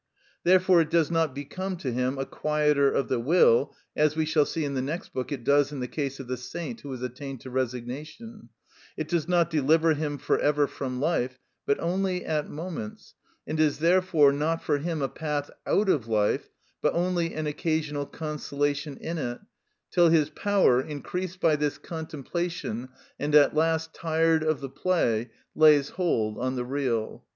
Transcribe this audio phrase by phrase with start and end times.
[0.43, 4.47] Therefore it does not become to him a quieter of the will, as, we shall
[4.47, 7.03] see in the next book, it does in the case of the saint who has
[7.03, 8.49] attained to resignation;
[8.97, 11.37] it does not deliver him for ever from life,
[11.67, 13.13] but only at moments,
[13.45, 16.49] and is therefore not for him a path out of life,
[16.81, 19.39] but only an occasional consolation in it,
[19.91, 22.89] till his power, increased by this contemplation
[23.19, 27.23] and at last tired of the play, lays hold on the real.